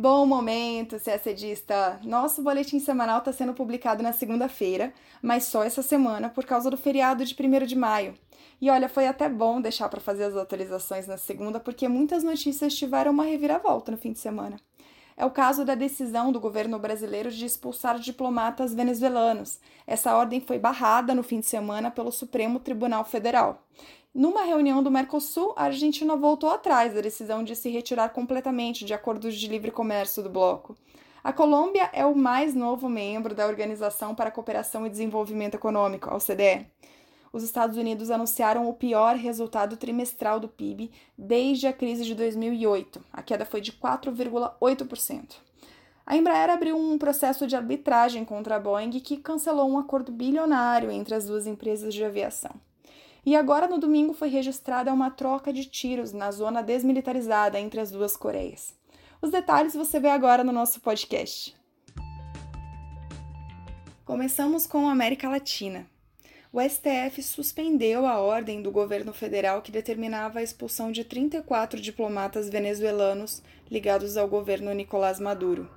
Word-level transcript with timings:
Bom 0.00 0.24
momento, 0.24 0.96
CSDista! 0.96 2.00
Nosso 2.02 2.42
boletim 2.42 2.80
semanal 2.80 3.18
está 3.18 3.34
sendo 3.34 3.52
publicado 3.52 4.02
na 4.02 4.14
segunda-feira, 4.14 4.94
mas 5.20 5.44
só 5.44 5.62
essa 5.62 5.82
semana 5.82 6.30
por 6.30 6.46
causa 6.46 6.70
do 6.70 6.76
feriado 6.78 7.22
de 7.22 7.36
1 7.38 7.66
de 7.66 7.76
maio. 7.76 8.14
E 8.62 8.70
olha, 8.70 8.88
foi 8.88 9.06
até 9.06 9.28
bom 9.28 9.60
deixar 9.60 9.90
para 9.90 10.00
fazer 10.00 10.24
as 10.24 10.34
atualizações 10.34 11.06
na 11.06 11.18
segunda, 11.18 11.60
porque 11.60 11.86
muitas 11.86 12.24
notícias 12.24 12.74
tiveram 12.74 13.12
uma 13.12 13.24
reviravolta 13.24 13.92
no 13.92 13.98
fim 13.98 14.12
de 14.12 14.18
semana. 14.18 14.56
É 15.18 15.26
o 15.26 15.30
caso 15.30 15.66
da 15.66 15.74
decisão 15.74 16.32
do 16.32 16.40
governo 16.40 16.78
brasileiro 16.78 17.30
de 17.30 17.44
expulsar 17.44 17.98
diplomatas 17.98 18.72
venezuelanos. 18.72 19.60
Essa 19.86 20.16
ordem 20.16 20.40
foi 20.40 20.58
barrada 20.58 21.14
no 21.14 21.22
fim 21.22 21.40
de 21.40 21.46
semana 21.46 21.90
pelo 21.90 22.10
Supremo 22.10 22.58
Tribunal 22.58 23.04
Federal. 23.04 23.62
Numa 24.12 24.42
reunião 24.42 24.82
do 24.82 24.90
Mercosul, 24.90 25.54
a 25.56 25.66
Argentina 25.66 26.16
voltou 26.16 26.50
atrás 26.50 26.92
da 26.92 27.00
decisão 27.00 27.44
de 27.44 27.54
se 27.54 27.70
retirar 27.70 28.08
completamente 28.08 28.84
de 28.84 28.92
acordos 28.92 29.36
de 29.36 29.46
livre 29.46 29.70
comércio 29.70 30.20
do 30.20 30.28
bloco. 30.28 30.76
A 31.22 31.32
Colômbia 31.32 31.88
é 31.92 32.04
o 32.04 32.16
mais 32.16 32.52
novo 32.52 32.88
membro 32.88 33.36
da 33.36 33.46
Organização 33.46 34.12
para 34.12 34.28
a 34.28 34.32
Cooperação 34.32 34.84
e 34.84 34.90
Desenvolvimento 34.90 35.54
Econômico, 35.54 36.10
a 36.10 36.16
OCDE. 36.16 36.66
Os 37.32 37.44
Estados 37.44 37.76
Unidos 37.76 38.10
anunciaram 38.10 38.68
o 38.68 38.74
pior 38.74 39.14
resultado 39.14 39.76
trimestral 39.76 40.40
do 40.40 40.48
PIB 40.48 40.90
desde 41.16 41.68
a 41.68 41.72
crise 41.72 42.04
de 42.04 42.16
2008. 42.16 43.00
A 43.12 43.22
queda 43.22 43.44
foi 43.44 43.60
de 43.60 43.70
4,8%. 43.70 45.36
A 46.04 46.16
Embraer 46.16 46.50
abriu 46.50 46.76
um 46.76 46.98
processo 46.98 47.46
de 47.46 47.54
arbitragem 47.54 48.24
contra 48.24 48.56
a 48.56 48.60
Boeing 48.60 48.90
que 48.98 49.18
cancelou 49.18 49.70
um 49.70 49.78
acordo 49.78 50.10
bilionário 50.10 50.90
entre 50.90 51.14
as 51.14 51.26
duas 51.26 51.46
empresas 51.46 51.94
de 51.94 52.04
aviação. 52.04 52.50
E 53.24 53.36
agora, 53.36 53.68
no 53.68 53.78
domingo, 53.78 54.14
foi 54.14 54.28
registrada 54.28 54.92
uma 54.92 55.10
troca 55.10 55.52
de 55.52 55.64
tiros 55.64 56.12
na 56.12 56.30
zona 56.30 56.62
desmilitarizada 56.62 57.60
entre 57.60 57.80
as 57.80 57.90
duas 57.90 58.16
Coreias. 58.16 58.74
Os 59.20 59.30
detalhes 59.30 59.74
você 59.74 60.00
vê 60.00 60.08
agora 60.08 60.42
no 60.42 60.52
nosso 60.52 60.80
podcast. 60.80 61.54
Começamos 64.04 64.66
com 64.66 64.88
a 64.88 64.92
América 64.92 65.28
Latina. 65.28 65.86
O 66.52 66.60
STF 66.60 67.22
suspendeu 67.22 68.06
a 68.06 68.18
ordem 68.18 68.60
do 68.60 68.72
governo 68.72 69.12
federal 69.12 69.62
que 69.62 69.70
determinava 69.70 70.40
a 70.40 70.42
expulsão 70.42 70.90
de 70.90 71.04
34 71.04 71.80
diplomatas 71.80 72.48
venezuelanos 72.48 73.40
ligados 73.70 74.16
ao 74.16 74.26
governo 74.26 74.72
Nicolás 74.72 75.20
Maduro. 75.20 75.70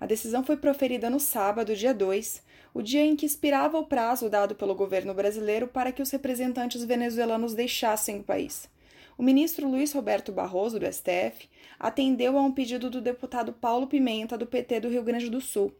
A 0.00 0.06
decisão 0.06 0.42
foi 0.42 0.56
proferida 0.56 1.10
no 1.10 1.20
sábado, 1.20 1.76
dia 1.76 1.92
2, 1.92 2.42
o 2.74 2.82
dia 2.82 3.02
em 3.02 3.14
que 3.14 3.24
expirava 3.24 3.78
o 3.78 3.86
prazo 3.86 4.28
dado 4.28 4.56
pelo 4.56 4.74
governo 4.74 5.14
brasileiro 5.14 5.68
para 5.68 5.92
que 5.92 6.02
os 6.02 6.10
representantes 6.10 6.84
venezuelanos 6.84 7.54
deixassem 7.54 8.18
o 8.18 8.24
país. 8.24 8.68
O 9.16 9.22
ministro 9.22 9.68
Luiz 9.68 9.92
Roberto 9.92 10.32
Barroso, 10.32 10.80
do 10.80 10.92
STF, 10.92 11.48
atendeu 11.78 12.36
a 12.36 12.42
um 12.42 12.50
pedido 12.50 12.90
do 12.90 13.00
deputado 13.00 13.52
Paulo 13.52 13.86
Pimenta, 13.86 14.36
do 14.36 14.44
PT 14.44 14.80
do 14.80 14.88
Rio 14.88 15.04
Grande 15.04 15.30
do 15.30 15.40
Sul. 15.40 15.72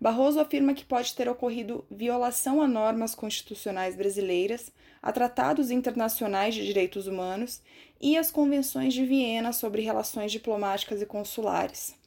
Barroso 0.00 0.40
afirma 0.40 0.72
que 0.72 0.84
pode 0.84 1.14
ter 1.14 1.28
ocorrido 1.28 1.84
violação 1.90 2.62
a 2.62 2.68
normas 2.68 3.14
constitucionais 3.14 3.94
brasileiras, 3.94 4.72
a 5.02 5.12
tratados 5.12 5.70
internacionais 5.70 6.54
de 6.54 6.64
direitos 6.64 7.06
humanos 7.06 7.60
e 8.00 8.16
às 8.16 8.30
convenções 8.30 8.94
de 8.94 9.04
Viena 9.04 9.52
sobre 9.52 9.82
relações 9.82 10.32
diplomáticas 10.32 11.02
e 11.02 11.06
consulares. 11.06 11.97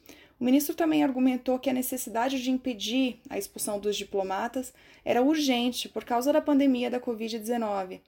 O 0.42 0.44
ministro 0.44 0.74
também 0.74 1.04
argumentou 1.04 1.56
que 1.56 1.70
a 1.70 1.72
necessidade 1.72 2.42
de 2.42 2.50
impedir 2.50 3.20
a 3.30 3.38
expulsão 3.38 3.78
dos 3.78 3.94
diplomatas 3.94 4.74
era 5.04 5.22
urgente 5.22 5.88
por 5.88 6.02
causa 6.02 6.32
da 6.32 6.40
pandemia 6.40 6.90
da 6.90 6.98
Covid-19. 6.98 8.00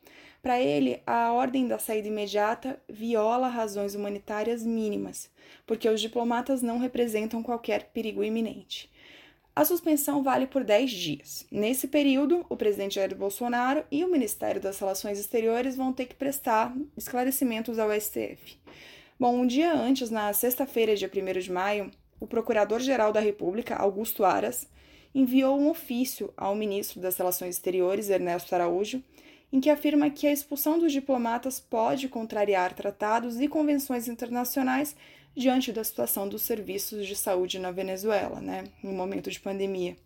Para 0.42 0.60
ele, 0.60 1.00
a 1.06 1.32
ordem 1.32 1.68
da 1.68 1.78
saída 1.78 2.08
imediata 2.08 2.76
viola 2.88 3.46
razões 3.46 3.94
humanitárias 3.94 4.66
mínimas, 4.66 5.30
porque 5.64 5.88
os 5.88 6.00
diplomatas 6.00 6.60
não 6.60 6.80
representam 6.80 7.40
qualquer 7.40 7.84
perigo 7.94 8.24
iminente. 8.24 8.90
A 9.54 9.64
suspensão 9.64 10.20
vale 10.20 10.48
por 10.48 10.64
10 10.64 10.90
dias. 10.90 11.46
Nesse 11.52 11.86
período, 11.86 12.44
o 12.48 12.56
presidente 12.56 12.96
Jair 12.96 13.14
Bolsonaro 13.14 13.84
e 13.92 14.04
o 14.04 14.10
Ministério 14.10 14.60
das 14.60 14.80
Relações 14.80 15.20
Exteriores 15.20 15.76
vão 15.76 15.92
ter 15.92 16.06
que 16.06 16.16
prestar 16.16 16.74
esclarecimentos 16.96 17.78
ao 17.78 17.92
STF. 17.92 18.58
Bom, 19.20 19.36
um 19.36 19.46
dia 19.46 19.72
antes, 19.72 20.10
na 20.10 20.32
sexta-feira, 20.32 20.96
dia 20.96 21.08
1 21.08 21.38
de 21.38 21.52
maio, 21.52 21.92
o 22.20 22.26
Procurador-Geral 22.26 23.12
da 23.12 23.20
República, 23.20 23.76
Augusto 23.76 24.24
Aras, 24.24 24.68
enviou 25.14 25.58
um 25.58 25.70
ofício 25.70 26.32
ao 26.36 26.54
ministro 26.54 27.00
das 27.00 27.16
Relações 27.16 27.56
Exteriores, 27.56 28.10
Ernesto 28.10 28.54
Araújo, 28.54 29.02
em 29.52 29.60
que 29.60 29.70
afirma 29.70 30.10
que 30.10 30.26
a 30.26 30.32
expulsão 30.32 30.78
dos 30.78 30.92
diplomatas 30.92 31.60
pode 31.60 32.08
contrariar 32.08 32.74
tratados 32.74 33.40
e 33.40 33.46
convenções 33.46 34.08
internacionais 34.08 34.96
diante 35.36 35.72
da 35.72 35.84
situação 35.84 36.28
dos 36.28 36.42
serviços 36.42 37.06
de 37.06 37.14
saúde 37.14 37.58
na 37.58 37.70
Venezuela, 37.70 38.40
né, 38.40 38.64
no 38.82 38.92
momento 38.92 39.30
de 39.30 39.38
pandemia. 39.38 39.96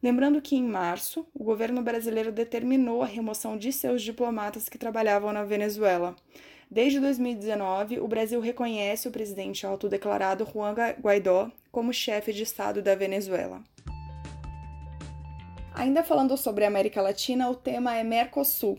Lembrando 0.00 0.40
que 0.40 0.54
em 0.54 0.62
março, 0.62 1.26
o 1.34 1.42
governo 1.42 1.82
brasileiro 1.82 2.30
determinou 2.30 3.02
a 3.02 3.06
remoção 3.06 3.56
de 3.56 3.72
seus 3.72 4.00
diplomatas 4.00 4.68
que 4.68 4.78
trabalhavam 4.78 5.32
na 5.32 5.42
Venezuela. 5.42 6.14
Desde 6.70 7.00
2019, 7.00 7.98
o 7.98 8.06
Brasil 8.06 8.40
reconhece 8.40 9.08
o 9.08 9.10
presidente 9.10 9.66
autodeclarado 9.66 10.46
Juan 10.52 10.74
Guaidó 11.00 11.50
como 11.72 11.94
chefe 11.94 12.30
de 12.30 12.42
Estado 12.42 12.82
da 12.82 12.94
Venezuela. 12.94 13.62
Ainda 15.74 16.02
falando 16.02 16.36
sobre 16.36 16.64
a 16.64 16.68
América 16.68 17.00
Latina, 17.00 17.48
o 17.48 17.54
tema 17.54 17.96
é 17.96 18.04
Mercosul. 18.04 18.78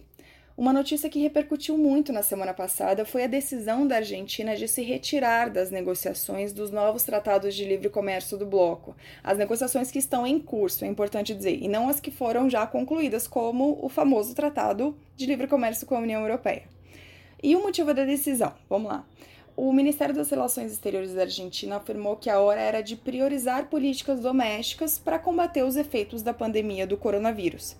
Uma 0.55 0.71
notícia 0.71 1.09
que 1.09 1.21
repercutiu 1.21 1.77
muito 1.77 2.13
na 2.13 2.21
semana 2.21 2.53
passada 2.53 3.05
foi 3.05 3.23
a 3.23 3.27
decisão 3.27 3.87
da 3.87 3.95
Argentina 3.95 4.55
de 4.55 4.67
se 4.67 4.83
retirar 4.83 5.49
das 5.49 5.71
negociações 5.71 6.53
dos 6.53 6.69
novos 6.69 7.03
tratados 7.03 7.55
de 7.55 7.63
livre 7.63 7.89
comércio 7.89 8.37
do 8.37 8.45
bloco. 8.45 8.95
As 9.23 9.37
negociações 9.37 9.89
que 9.89 9.97
estão 9.97 10.27
em 10.27 10.37
curso, 10.37 10.85
é 10.85 10.87
importante 10.87 11.33
dizer, 11.33 11.57
e 11.59 11.67
não 11.67 11.89
as 11.89 11.99
que 11.99 12.11
foram 12.11 12.49
já 12.49 12.67
concluídas, 12.67 13.27
como 13.27 13.79
o 13.81 13.89
famoso 13.89 14.35
Tratado 14.35 14.95
de 15.15 15.25
Livre 15.25 15.47
Comércio 15.47 15.87
com 15.87 15.95
a 15.95 15.99
União 15.99 16.21
Europeia. 16.21 16.78
E 17.41 17.55
o 17.55 17.61
motivo 17.61 17.93
da 17.93 18.03
decisão? 18.03 18.53
Vamos 18.69 18.91
lá. 18.91 19.05
O 19.55 19.71
Ministério 19.71 20.13
das 20.13 20.29
Relações 20.29 20.71
Exteriores 20.71 21.13
da 21.13 21.21
Argentina 21.21 21.77
afirmou 21.77 22.15
que 22.15 22.29
a 22.29 22.39
hora 22.39 22.59
era 22.59 22.81
de 22.81 22.95
priorizar 22.95 23.67
políticas 23.67 24.19
domésticas 24.19 24.99
para 24.99 25.19
combater 25.19 25.63
os 25.63 25.75
efeitos 25.75 26.21
da 26.21 26.33
pandemia 26.33 26.85
do 26.85 26.97
coronavírus. 26.97 27.75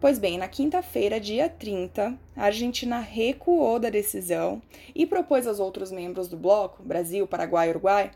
Pois 0.00 0.18
bem, 0.18 0.36
na 0.36 0.48
quinta-feira, 0.48 1.20
dia 1.20 1.48
30, 1.48 2.18
a 2.36 2.44
Argentina 2.44 2.98
recuou 2.98 3.78
da 3.78 3.88
decisão 3.88 4.60
e 4.94 5.06
propôs 5.06 5.46
aos 5.46 5.60
outros 5.60 5.90
membros 5.90 6.28
do 6.28 6.36
bloco, 6.36 6.82
Brasil, 6.82 7.26
Paraguai 7.26 7.68
e 7.68 7.70
Uruguai, 7.70 8.10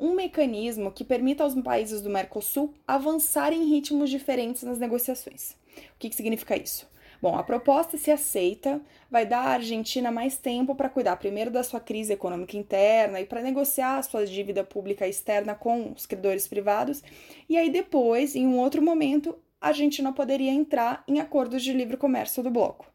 um 0.00 0.14
mecanismo 0.14 0.90
que 0.90 1.04
permita 1.04 1.44
aos 1.44 1.54
países 1.54 2.00
do 2.00 2.10
Mercosul 2.10 2.74
avançarem 2.86 3.62
em 3.62 3.68
ritmos 3.68 4.10
diferentes 4.10 4.62
nas 4.62 4.78
negociações. 4.78 5.52
O 5.76 5.98
que, 5.98 6.08
que 6.08 6.16
significa 6.16 6.56
isso? 6.56 6.88
Bom, 7.20 7.36
a 7.36 7.42
proposta, 7.42 7.98
se 7.98 8.12
aceita, 8.12 8.80
vai 9.10 9.26
dar 9.26 9.40
à 9.40 9.50
Argentina 9.54 10.10
mais 10.10 10.38
tempo 10.38 10.74
para 10.76 10.88
cuidar 10.88 11.16
primeiro 11.16 11.50
da 11.50 11.64
sua 11.64 11.80
crise 11.80 12.12
econômica 12.12 12.56
interna 12.56 13.20
e 13.20 13.26
para 13.26 13.42
negociar 13.42 13.98
a 13.98 14.02
sua 14.02 14.24
dívida 14.24 14.62
pública 14.62 15.06
externa 15.06 15.54
com 15.54 15.92
os 15.96 16.06
credores 16.06 16.46
privados, 16.46 17.02
e 17.48 17.56
aí 17.56 17.70
depois, 17.70 18.36
em 18.36 18.46
um 18.46 18.58
outro 18.58 18.80
momento, 18.80 19.36
a 19.60 19.68
Argentina 19.68 20.12
poderia 20.12 20.52
entrar 20.52 21.02
em 21.08 21.18
acordos 21.18 21.64
de 21.64 21.72
livre 21.72 21.96
comércio 21.96 22.40
do 22.40 22.50
bloco. 22.50 22.86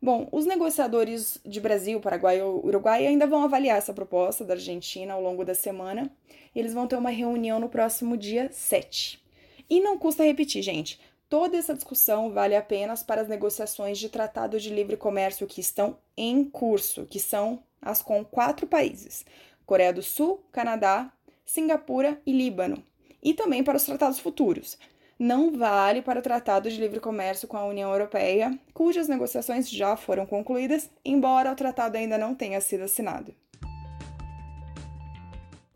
Bom, 0.00 0.28
os 0.30 0.46
negociadores 0.46 1.40
de 1.44 1.60
Brasil, 1.60 1.98
Paraguai 1.98 2.38
e 2.38 2.42
Uruguai 2.42 3.06
ainda 3.06 3.26
vão 3.26 3.42
avaliar 3.42 3.78
essa 3.78 3.92
proposta 3.92 4.44
da 4.44 4.54
Argentina 4.54 5.14
ao 5.14 5.22
longo 5.22 5.44
da 5.44 5.54
semana. 5.54 6.08
Eles 6.54 6.72
vão 6.72 6.86
ter 6.86 6.96
uma 6.96 7.10
reunião 7.10 7.58
no 7.58 7.68
próximo 7.68 8.16
dia 8.16 8.48
7. 8.52 9.20
E 9.68 9.80
não 9.80 9.98
custa 9.98 10.22
repetir, 10.22 10.62
gente. 10.62 11.00
Toda 11.28 11.56
essa 11.56 11.74
discussão 11.74 12.30
vale 12.30 12.54
apenas 12.54 13.02
para 13.02 13.20
as 13.20 13.28
negociações 13.28 13.98
de 13.98 14.08
tratado 14.08 14.60
de 14.60 14.70
livre 14.70 14.96
comércio 14.96 15.46
que 15.46 15.60
estão 15.60 15.98
em 16.16 16.44
curso, 16.44 17.04
que 17.04 17.18
são 17.18 17.62
as 17.82 18.00
com 18.00 18.24
quatro 18.24 18.64
países: 18.66 19.26
Coreia 19.66 19.92
do 19.92 20.02
Sul, 20.02 20.44
Canadá, 20.52 21.12
Singapura 21.44 22.20
e 22.24 22.32
Líbano, 22.32 22.80
e 23.20 23.34
também 23.34 23.64
para 23.64 23.76
os 23.76 23.82
tratados 23.82 24.20
futuros. 24.20 24.78
Não 25.18 25.50
vale 25.50 26.02
para 26.02 26.20
o 26.20 26.22
Tratado 26.22 26.70
de 26.70 26.78
Livre 26.78 27.00
Comércio 27.00 27.48
com 27.48 27.56
a 27.56 27.64
União 27.64 27.90
Europeia, 27.90 28.56
cujas 28.74 29.08
negociações 29.08 29.68
já 29.68 29.96
foram 29.96 30.26
concluídas, 30.26 30.90
embora 31.04 31.50
o 31.50 31.56
tratado 31.56 31.96
ainda 31.96 32.18
não 32.18 32.34
tenha 32.34 32.60
sido 32.60 32.84
assinado. 32.84 33.34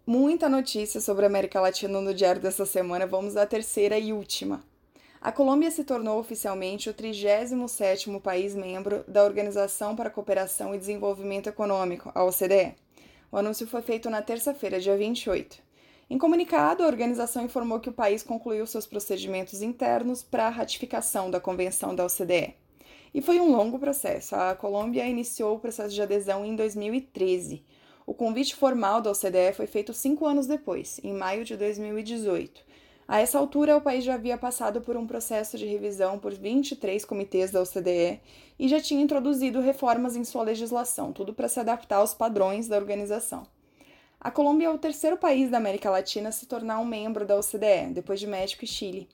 Muita 0.06 0.49
notícia 0.49 1.00
sobre 1.00 1.25
a 1.25 1.29
América 1.29 1.61
Latina 1.61 2.00
no 2.00 2.12
diário 2.12 2.43
dessa 2.43 2.67
semana, 2.67 3.06
vamos 3.06 3.37
à 3.37 3.47
terceira 3.47 3.99
e 3.99 4.12
última. 4.12 4.69
A 5.22 5.31
Colômbia 5.31 5.70
se 5.70 5.84
tornou 5.84 6.19
oficialmente 6.19 6.88
o 6.88 6.94
37º 6.94 8.22
país 8.22 8.55
membro 8.55 9.05
da 9.06 9.22
Organização 9.22 9.94
para 9.94 10.08
a 10.08 10.11
Cooperação 10.11 10.75
e 10.75 10.78
Desenvolvimento 10.78 11.46
Econômico, 11.46 12.11
a 12.14 12.25
OCDE. 12.25 12.75
O 13.31 13.37
anúncio 13.37 13.67
foi 13.67 13.82
feito 13.82 14.08
na 14.08 14.22
terça-feira, 14.22 14.81
dia 14.81 14.96
28. 14.96 15.58
Em 16.08 16.17
comunicado, 16.17 16.82
a 16.82 16.87
organização 16.87 17.44
informou 17.44 17.81
que 17.81 17.90
o 17.90 17.93
país 17.93 18.22
concluiu 18.22 18.67
seus 18.67 18.87
procedimentos 18.87 19.61
internos 19.61 20.22
para 20.22 20.46
a 20.46 20.50
ratificação 20.50 21.31
da 21.31 21.38
Convenção 21.38 21.94
da 21.94 22.06
OCDE. 22.06 22.55
E 23.12 23.20
foi 23.20 23.38
um 23.40 23.55
longo 23.55 23.78
processo. 23.78 24.34
A 24.34 24.55
Colômbia 24.55 25.06
iniciou 25.06 25.55
o 25.55 25.61
processo 25.61 25.94
de 25.94 26.00
adesão 26.00 26.46
em 26.46 26.56
2013. 26.56 27.62
O 28.06 28.14
convite 28.14 28.56
formal 28.56 29.02
da 29.02 29.11
OCDE 29.11 29.52
foi 29.55 29.66
feito 29.66 29.93
cinco 29.93 30.25
anos 30.25 30.46
depois, 30.46 30.99
em 31.05 31.12
maio 31.12 31.44
de 31.44 31.58
2018. 31.58 32.69
A 33.11 33.19
essa 33.19 33.41
altura, 33.41 33.77
o 33.77 33.81
país 33.81 34.05
já 34.05 34.15
havia 34.15 34.39
passado 34.39 34.81
por 34.81 34.97
um 34.97 35.05
processo 35.05 35.59
de 35.59 35.67
revisão 35.67 36.17
por 36.17 36.33
23 36.33 37.05
comitês 37.05 37.51
da 37.51 37.61
OCDE 37.61 38.21
e 38.57 38.69
já 38.69 38.81
tinha 38.81 39.03
introduzido 39.03 39.61
reformas 39.61 40.15
em 40.15 40.23
sua 40.23 40.45
legislação, 40.45 41.12
tudo 41.12 41.35
para 41.35 41.49
se 41.49 41.59
adaptar 41.59 41.97
aos 41.97 42.15
padrões 42.15 42.69
da 42.69 42.77
organização. 42.77 43.49
A 44.21 44.31
Colômbia 44.31 44.67
é 44.67 44.71
o 44.71 44.79
terceiro 44.79 45.17
país 45.17 45.51
da 45.51 45.57
América 45.57 45.91
Latina 45.91 46.29
a 46.29 46.33
se 46.33 46.47
tornar 46.47 46.79
um 46.79 46.85
membro 46.85 47.27
da 47.27 47.37
OCDE, 47.37 47.93
depois 47.93 48.21
de 48.21 48.29
México 48.29 48.65
e 48.65 48.69
Chile. 48.69 49.09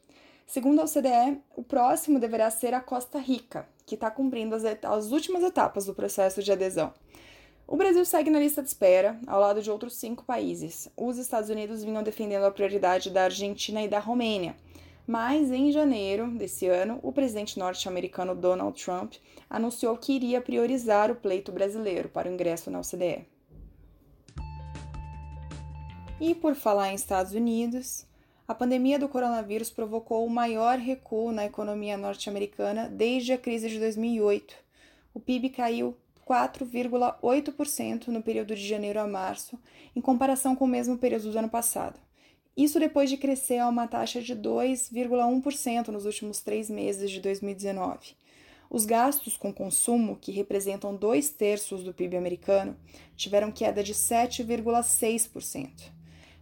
Segundo 0.46 0.82
a 0.82 0.84
OCDE, 0.84 1.40
o 1.56 1.62
próximo 1.62 2.20
deverá 2.20 2.50
ser 2.50 2.74
a 2.74 2.82
Costa 2.82 3.18
Rica, 3.18 3.66
que 3.86 3.94
está 3.94 4.10
cumprindo 4.10 4.54
as, 4.54 4.62
as 4.62 5.10
últimas 5.10 5.42
etapas 5.42 5.86
do 5.86 5.94
processo 5.94 6.42
de 6.42 6.52
adesão. 6.52 6.92
O 7.68 7.76
Brasil 7.76 8.04
segue 8.04 8.30
na 8.30 8.38
lista 8.38 8.62
de 8.62 8.68
espera, 8.68 9.18
ao 9.26 9.40
lado 9.40 9.60
de 9.60 9.68
outros 9.68 9.96
cinco 9.96 10.24
países. 10.24 10.88
Os 10.96 11.18
Estados 11.18 11.50
Unidos 11.50 11.82
vinham 11.82 12.02
defendendo 12.02 12.44
a 12.44 12.50
prioridade 12.50 13.10
da 13.10 13.24
Argentina 13.24 13.82
e 13.82 13.88
da 13.88 13.98
Romênia. 13.98 14.54
Mas, 15.04 15.50
em 15.50 15.72
janeiro 15.72 16.30
desse 16.30 16.68
ano, 16.68 17.00
o 17.02 17.12
presidente 17.12 17.58
norte-americano 17.58 18.36
Donald 18.36 18.80
Trump 18.80 19.14
anunciou 19.50 19.96
que 19.98 20.12
iria 20.12 20.40
priorizar 20.40 21.10
o 21.10 21.16
pleito 21.16 21.50
brasileiro 21.50 22.08
para 22.08 22.28
o 22.28 22.32
ingresso 22.32 22.70
na 22.70 22.78
OCDE. 22.78 23.26
E 26.20 26.36
por 26.36 26.54
falar 26.54 26.92
em 26.92 26.94
Estados 26.94 27.32
Unidos, 27.32 28.06
a 28.46 28.54
pandemia 28.54 28.96
do 28.96 29.08
coronavírus 29.08 29.70
provocou 29.70 30.24
o 30.24 30.30
maior 30.30 30.78
recuo 30.78 31.32
na 31.32 31.44
economia 31.44 31.96
norte-americana 31.96 32.88
desde 32.88 33.32
a 33.32 33.38
crise 33.38 33.68
de 33.68 33.80
2008. 33.80 34.54
O 35.12 35.18
PIB 35.18 35.50
caiu 35.50 35.96
4,8% 36.26 38.08
no 38.08 38.22
período 38.22 38.56
de 38.56 38.66
janeiro 38.66 38.98
a 38.98 39.06
março, 39.06 39.58
em 39.94 40.00
comparação 40.00 40.56
com 40.56 40.64
o 40.64 40.68
mesmo 40.68 40.98
período 40.98 41.30
do 41.30 41.38
ano 41.38 41.48
passado. 41.48 42.00
Isso 42.56 42.80
depois 42.80 43.10
de 43.10 43.16
crescer 43.16 43.58
a 43.58 43.68
uma 43.68 43.86
taxa 43.86 44.20
de 44.20 44.34
2,1% 44.34 45.88
nos 45.88 46.06
últimos 46.06 46.40
três 46.40 46.70
meses 46.70 47.10
de 47.10 47.20
2019. 47.20 48.16
Os 48.68 48.84
gastos 48.84 49.36
com 49.36 49.52
consumo, 49.52 50.16
que 50.16 50.32
representam 50.32 50.96
dois 50.96 51.28
terços 51.28 51.84
do 51.84 51.94
PIB 51.94 52.16
americano, 52.16 52.76
tiveram 53.14 53.52
queda 53.52 53.82
de 53.82 53.94
7,6%. 53.94 55.95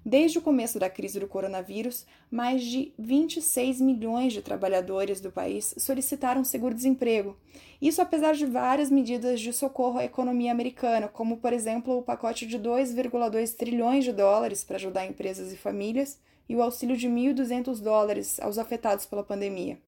Desde 0.04 0.36
o 0.38 0.42
começo 0.42 0.78
da 0.78 0.90
crise 0.90 1.18
do 1.18 1.26
coronavírus, 1.26 2.04
mais 2.30 2.62
de 2.62 2.92
26 2.98 3.80
milhões 3.80 4.34
de 4.34 4.42
trabalhadores 4.42 5.18
do 5.18 5.32
país 5.32 5.74
solicitaram 5.78 6.44
seguro-desemprego. 6.44 7.38
Isso 7.80 8.02
apesar 8.02 8.34
de 8.34 8.44
várias 8.44 8.90
medidas 8.90 9.40
de 9.40 9.50
socorro 9.50 9.98
à 9.98 10.04
economia 10.04 10.52
americana, 10.52 11.08
como, 11.08 11.38
por 11.38 11.54
exemplo, 11.54 11.96
o 11.96 12.02
pacote 12.02 12.46
de 12.46 12.58
2,2 12.58 13.56
trilhões 13.56 14.04
de 14.04 14.12
dólares 14.12 14.62
para 14.62 14.76
ajudar 14.76 15.06
empresas 15.06 15.50
e 15.52 15.56
famílias 15.56 16.20
e 16.46 16.54
o 16.54 16.62
auxílio 16.62 16.98
de 16.98 17.08
1.200 17.08 17.80
dólares 17.80 18.38
aos 18.40 18.58
afetados 18.58 19.06
pela 19.06 19.24
pandemia. 19.24 19.78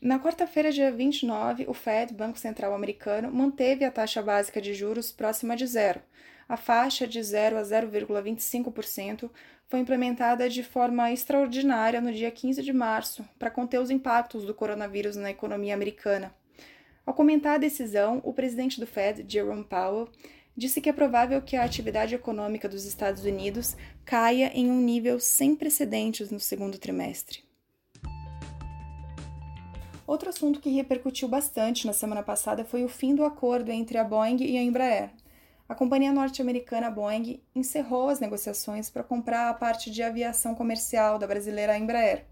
Na 0.00 0.18
quarta-feira, 0.18 0.70
dia 0.70 0.90
29, 0.90 1.66
o 1.68 1.74
Fed, 1.74 2.14
Banco 2.14 2.38
Central 2.38 2.72
Americano, 2.72 3.30
manteve 3.30 3.84
a 3.84 3.90
taxa 3.90 4.22
básica 4.22 4.60
de 4.60 4.72
juros 4.72 5.12
próxima 5.12 5.54
de 5.56 5.66
zero, 5.66 6.00
a 6.50 6.56
faixa 6.56 7.06
de 7.06 7.22
0 7.22 7.58
a 7.58 7.62
0,25% 7.62 9.30
foi 9.68 9.78
implementada 9.78 10.50
de 10.50 10.64
forma 10.64 11.12
extraordinária 11.12 12.00
no 12.00 12.12
dia 12.12 12.28
15 12.28 12.60
de 12.60 12.72
março 12.72 13.24
para 13.38 13.52
conter 13.52 13.80
os 13.80 13.88
impactos 13.88 14.44
do 14.44 14.52
coronavírus 14.52 15.14
na 15.14 15.30
economia 15.30 15.72
americana. 15.72 16.34
Ao 17.06 17.14
comentar 17.14 17.54
a 17.54 17.58
decisão, 17.58 18.20
o 18.24 18.32
presidente 18.32 18.80
do 18.80 18.86
Fed, 18.86 19.24
Jerome 19.28 19.62
Powell, 19.62 20.08
disse 20.56 20.80
que 20.80 20.88
é 20.88 20.92
provável 20.92 21.40
que 21.40 21.54
a 21.54 21.62
atividade 21.62 22.16
econômica 22.16 22.68
dos 22.68 22.84
Estados 22.84 23.24
Unidos 23.24 23.76
caia 24.04 24.50
em 24.52 24.68
um 24.68 24.80
nível 24.80 25.20
sem 25.20 25.54
precedentes 25.54 26.32
no 26.32 26.40
segundo 26.40 26.78
trimestre. 26.78 27.44
Outro 30.04 30.30
assunto 30.30 30.58
que 30.58 30.70
repercutiu 30.70 31.28
bastante 31.28 31.86
na 31.86 31.92
semana 31.92 32.24
passada 32.24 32.64
foi 32.64 32.82
o 32.82 32.88
fim 32.88 33.14
do 33.14 33.24
acordo 33.24 33.70
entre 33.70 33.98
a 33.98 34.02
Boeing 34.02 34.42
e 34.42 34.58
a 34.58 34.62
Embraer 34.62 35.12
a 35.70 35.74
companhia 35.76 36.12
norte-americana 36.12 36.90
Boeing 36.90 37.40
encerrou 37.54 38.08
as 38.08 38.18
negociações 38.18 38.90
para 38.90 39.04
comprar 39.04 39.48
a 39.48 39.54
parte 39.54 39.88
de 39.88 40.02
aviação 40.02 40.52
comercial 40.52 41.16
da 41.16 41.28
brasileira 41.28 41.78
Embraer. 41.78 42.24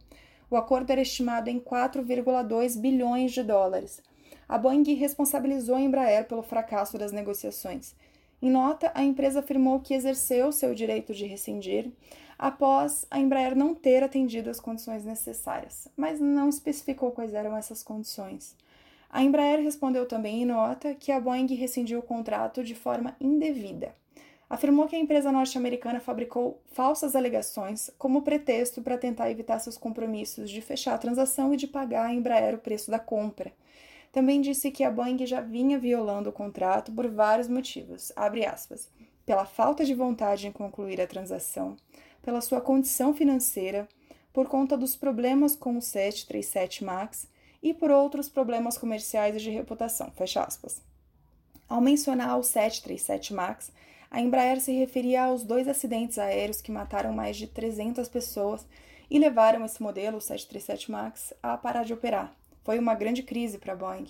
O 0.50 0.56
acordo 0.56 0.90
era 0.90 1.00
estimado 1.00 1.48
em 1.48 1.60
4,2 1.60 2.76
bilhões 2.76 3.30
de 3.30 3.44
dólares. 3.44 4.02
A 4.48 4.58
Boeing 4.58 4.92
responsabilizou 4.94 5.76
a 5.76 5.80
Embraer 5.80 6.26
pelo 6.26 6.42
fracasso 6.42 6.98
das 6.98 7.12
negociações. 7.12 7.94
Em 8.42 8.50
nota, 8.50 8.90
a 8.92 9.04
empresa 9.04 9.38
afirmou 9.38 9.78
que 9.78 9.94
exerceu 9.94 10.50
seu 10.50 10.74
direito 10.74 11.14
de 11.14 11.24
rescindir 11.24 11.92
após 12.36 13.06
a 13.08 13.20
Embraer 13.20 13.54
não 13.54 13.72
ter 13.72 14.02
atendido 14.02 14.50
as 14.50 14.58
condições 14.58 15.04
necessárias, 15.04 15.86
mas 15.96 16.18
não 16.18 16.48
especificou 16.48 17.12
quais 17.12 17.32
eram 17.32 17.56
essas 17.56 17.84
condições. 17.84 18.56
A 19.10 19.22
Embraer 19.22 19.60
respondeu 19.60 20.06
também 20.06 20.42
em 20.42 20.44
nota 20.44 20.94
que 20.94 21.10
a 21.10 21.18
Boeing 21.18 21.54
rescindiu 21.54 21.98
o 22.00 22.02
contrato 22.02 22.62
de 22.62 22.74
forma 22.74 23.16
indevida. 23.20 23.94
Afirmou 24.50 24.86
que 24.86 24.96
a 24.96 24.98
empresa 24.98 25.32
norte-americana 25.32 26.00
fabricou 26.00 26.62
falsas 26.72 27.14
alegações 27.14 27.90
como 27.98 28.22
pretexto 28.22 28.80
para 28.80 28.96
tentar 28.96 29.30
evitar 29.30 29.58
seus 29.58 29.76
compromissos 29.76 30.50
de 30.50 30.60
fechar 30.60 30.94
a 30.94 30.98
transação 30.98 31.52
e 31.52 31.56
de 31.56 31.66
pagar 31.66 32.06
à 32.06 32.14
Embraer 32.14 32.54
o 32.54 32.58
preço 32.58 32.90
da 32.90 32.98
compra. 32.98 33.52
Também 34.12 34.40
disse 34.40 34.70
que 34.70 34.84
a 34.84 34.90
Boeing 34.90 35.26
já 35.26 35.40
vinha 35.40 35.78
violando 35.78 36.30
o 36.30 36.32
contrato 36.32 36.90
por 36.92 37.08
vários 37.08 37.48
motivos, 37.48 38.10
aspas, 38.16 38.90
pela 39.26 39.44
falta 39.44 39.84
de 39.84 39.94
vontade 39.94 40.46
em 40.46 40.52
concluir 40.52 40.98
a 41.00 41.06
transação, 41.06 41.76
pela 42.22 42.40
sua 42.40 42.60
condição 42.60 43.12
financeira, 43.12 43.86
por 44.32 44.48
conta 44.48 44.76
dos 44.76 44.96
problemas 44.96 45.54
com 45.54 45.76
o 45.76 45.82
737 45.82 46.84
MAX 46.84 47.28
e 47.62 47.74
por 47.74 47.90
outros 47.90 48.28
problemas 48.28 48.78
comerciais 48.78 49.36
e 49.36 49.40
de 49.40 49.50
reputação. 49.50 50.10
Fecha 50.12 50.42
aspas. 50.42 50.82
Ao 51.68 51.80
mencionar 51.80 52.38
o 52.38 52.42
737 52.42 53.34
MAX, 53.34 53.70
a 54.10 54.20
Embraer 54.20 54.60
se 54.60 54.72
referia 54.72 55.24
aos 55.24 55.44
dois 55.44 55.68
acidentes 55.68 56.18
aéreos 56.18 56.62
que 56.62 56.72
mataram 56.72 57.12
mais 57.12 57.36
de 57.36 57.46
300 57.46 58.08
pessoas 58.08 58.66
e 59.10 59.18
levaram 59.18 59.64
esse 59.64 59.82
modelo, 59.82 60.18
o 60.18 60.20
737 60.20 60.90
MAX, 60.90 61.34
a 61.42 61.56
parar 61.58 61.84
de 61.84 61.92
operar. 61.92 62.34
Foi 62.64 62.78
uma 62.78 62.94
grande 62.94 63.22
crise 63.22 63.58
para 63.58 63.72
a 63.72 63.76
Boeing. 63.76 64.08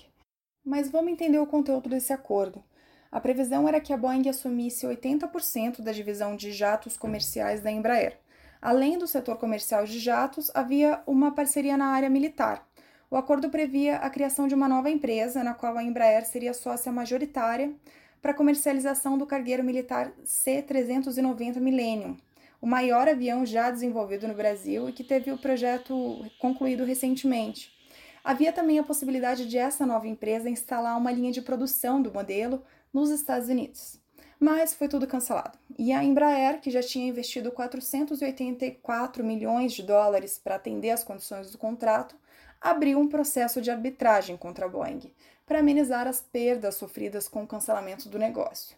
Mas 0.64 0.90
vamos 0.90 1.12
entender 1.12 1.38
o 1.38 1.47
conteúdo 1.47 1.88
desse 1.88 2.12
acordo. 2.12 2.62
A 3.11 3.21
previsão 3.21 3.67
era 3.67 3.81
que 3.81 3.93
a 3.93 3.97
Boeing 3.97 4.28
assumisse 4.28 4.87
80% 4.87 5.81
da 5.81 5.93
divisão 5.93 6.37
de 6.37 6.52
jatos 6.52 6.97
comerciais 6.97 7.61
da 7.61 7.71
Embraer. 7.71 8.19
Além 8.61 8.99
do 8.99 9.07
setor 9.07 9.38
comercial 9.38 9.85
de 9.85 9.99
jatos, 9.99 10.50
havia 10.55 11.02
uma 11.07 11.33
parceria 11.33 11.76
na 11.76 11.87
área 11.87 12.11
militar, 12.11 12.68
o 13.11 13.17
acordo 13.17 13.49
previa 13.49 13.97
a 13.97 14.11
criação 14.11 14.47
de 14.47 14.55
uma 14.55 14.69
nova 14.69 14.91
empresa, 14.91 15.43
na 15.43 15.55
qual 15.55 15.77
a 15.77 15.83
Embraer 15.83 16.27
seria 16.27 16.53
sócia 16.53 16.93
majoritária 16.93 17.73
para 18.21 18.33
a 18.33 18.35
comercialização 18.35 19.17
do 19.17 19.27
cargueiro 19.27 19.65
militar 19.65 20.12
C-390 20.25 21.57
Millennium, 21.61 22.17
o 22.61 22.67
maior 22.67 23.09
avião 23.09 23.47
já 23.47 23.71
desenvolvido 23.71 24.27
no 24.27 24.35
Brasil 24.35 24.88
e 24.88 24.93
que 24.93 25.05
teve 25.05 25.31
o 25.31 25.38
projeto 25.38 26.27
concluído 26.38 26.85
recentemente. 26.85 27.73
Havia 28.25 28.53
também 28.53 28.79
a 28.79 28.83
possibilidade 28.83 29.47
de 29.47 29.57
essa 29.57 29.87
nova 29.87 30.09
empresa 30.09 30.50
instalar 30.50 30.99
uma 30.99 31.12
linha 31.12 31.31
de 31.31 31.41
produção 31.41 32.03
do 32.03 32.12
modelo 32.12 32.62
nos 32.93 33.11
Estados 33.11 33.49
Unidos. 33.49 34.00
Mas 34.41 34.75
foi 34.75 34.88
tudo 34.88 35.07
cancelado. 35.07 35.59
E 35.79 35.93
a 35.93 36.03
Embraer, 36.03 36.61
que 36.61 36.71
já 36.71 36.83
tinha 36.83 37.09
investido 37.09 37.50
484 37.50 39.25
milhões 39.25 39.73
de 39.73 39.83
dólares 39.83 40.38
para 40.43 40.57
atender 40.57 40.91
às 40.91 41.03
condições 41.03 41.50
do 41.50 41.59
contrato, 41.59 42.17
abriu 42.61 42.99
um 42.99 43.09
processo 43.09 43.61
de 43.61 43.71
arbitragem 43.71 44.37
contra 44.37 44.67
a 44.67 44.69
Boeing 44.69 45.12
para 45.47 45.61
amenizar 45.61 46.07
as 46.07 46.21
perdas 46.21 46.75
sofridas 46.75 47.29
com 47.29 47.43
o 47.43 47.47
cancelamento 47.47 48.09
do 48.09 48.19
negócio. 48.19 48.77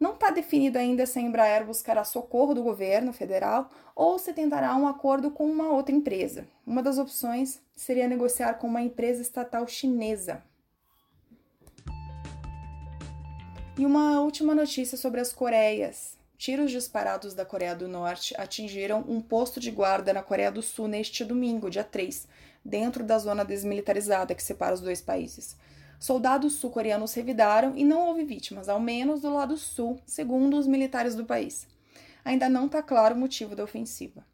Não 0.00 0.14
está 0.14 0.30
definido 0.30 0.78
ainda 0.78 1.04
se 1.06 1.18
a 1.18 1.22
Embraer 1.22 1.66
buscará 1.66 2.04
socorro 2.04 2.54
do 2.54 2.62
governo 2.62 3.12
federal 3.12 3.68
ou 3.96 4.16
se 4.16 4.32
tentará 4.32 4.74
um 4.76 4.86
acordo 4.86 5.30
com 5.30 5.44
uma 5.44 5.72
outra 5.72 5.94
empresa. 5.94 6.46
Uma 6.64 6.82
das 6.82 6.98
opções 6.98 7.60
seria 7.74 8.06
negociar 8.06 8.54
com 8.54 8.68
uma 8.68 8.80
empresa 8.80 9.20
estatal 9.20 9.66
chinesa. 9.66 10.42
E 13.76 13.84
uma 13.84 14.20
última 14.20 14.54
notícia 14.54 14.96
sobre 14.96 15.20
as 15.20 15.32
Coreias. 15.32 16.16
Tiros 16.36 16.70
disparados 16.70 17.34
da 17.34 17.44
Coreia 17.44 17.74
do 17.74 17.88
Norte 17.88 18.32
atingiram 18.38 19.04
um 19.08 19.20
posto 19.20 19.58
de 19.58 19.72
guarda 19.72 20.12
na 20.12 20.22
Coreia 20.22 20.52
do 20.52 20.62
Sul 20.62 20.86
neste 20.86 21.24
domingo, 21.24 21.68
dia 21.68 21.82
3, 21.82 22.28
dentro 22.64 23.04
da 23.04 23.18
zona 23.18 23.44
desmilitarizada 23.44 24.34
que 24.34 24.42
separa 24.42 24.74
os 24.74 24.80
dois 24.80 25.00
países. 25.00 25.56
Soldados 25.98 26.54
sul-coreanos 26.54 27.12
revidaram 27.14 27.76
e 27.76 27.84
não 27.84 28.08
houve 28.08 28.24
vítimas, 28.24 28.68
ao 28.68 28.78
menos 28.78 29.20
do 29.20 29.32
lado 29.32 29.56
sul, 29.56 30.00
segundo 30.06 30.56
os 30.56 30.66
militares 30.66 31.14
do 31.14 31.24
país. 31.24 31.66
Ainda 32.24 32.48
não 32.48 32.66
está 32.66 32.82
claro 32.82 33.14
o 33.14 33.18
motivo 33.18 33.56
da 33.56 33.64
ofensiva. 33.64 34.24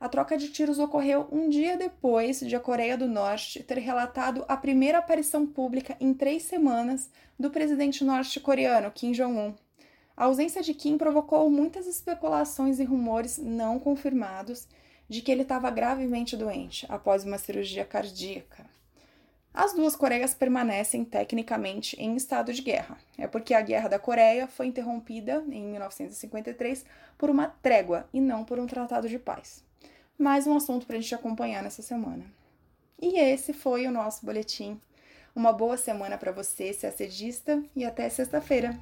A 0.00 0.08
troca 0.08 0.36
de 0.36 0.48
tiros 0.48 0.80
ocorreu 0.80 1.28
um 1.30 1.48
dia 1.48 1.76
depois 1.76 2.40
de 2.40 2.56
a 2.56 2.60
Coreia 2.60 2.98
do 2.98 3.06
Norte 3.06 3.62
ter 3.62 3.78
relatado 3.78 4.44
a 4.48 4.56
primeira 4.56 4.98
aparição 4.98 5.46
pública 5.46 5.96
em 6.00 6.12
três 6.12 6.42
semanas 6.42 7.08
do 7.38 7.50
presidente 7.50 8.02
norte-coreano 8.02 8.90
Kim 8.90 9.12
Jong-un. 9.12 9.54
A 10.16 10.24
ausência 10.24 10.60
de 10.60 10.74
Kim 10.74 10.98
provocou 10.98 11.48
muitas 11.48 11.86
especulações 11.86 12.80
e 12.80 12.84
rumores 12.84 13.38
não 13.38 13.78
confirmados 13.78 14.66
de 15.08 15.20
que 15.20 15.30
ele 15.30 15.42
estava 15.42 15.70
gravemente 15.70 16.36
doente 16.36 16.86
após 16.88 17.24
uma 17.24 17.38
cirurgia 17.38 17.84
cardíaca. 17.84 18.64
As 19.54 19.74
duas 19.74 19.94
Coreias 19.94 20.32
permanecem 20.32 21.04
tecnicamente 21.04 21.94
em 22.00 22.16
estado 22.16 22.52
de 22.54 22.62
guerra. 22.62 22.96
É 23.18 23.26
porque 23.26 23.52
a 23.52 23.60
Guerra 23.60 23.88
da 23.88 23.98
Coreia 23.98 24.48
foi 24.48 24.66
interrompida 24.66 25.44
em 25.50 25.62
1953 25.66 26.86
por 27.18 27.28
uma 27.28 27.48
trégua 27.48 28.08
e 28.14 28.20
não 28.20 28.44
por 28.44 28.58
um 28.58 28.66
tratado 28.66 29.08
de 29.08 29.18
paz. 29.18 29.62
Mais 30.18 30.46
um 30.46 30.56
assunto 30.56 30.86
para 30.86 30.96
a 30.96 31.00
gente 31.00 31.14
acompanhar 31.14 31.62
nessa 31.62 31.82
semana. 31.82 32.24
E 33.00 33.18
esse 33.18 33.52
foi 33.52 33.86
o 33.86 33.90
nosso 33.90 34.24
boletim. 34.24 34.80
Uma 35.34 35.52
boa 35.52 35.76
semana 35.76 36.16
para 36.16 36.32
você, 36.32 36.72
se 36.72 36.90
sedista, 36.90 37.62
e 37.76 37.84
até 37.84 38.08
sexta-feira. 38.08 38.78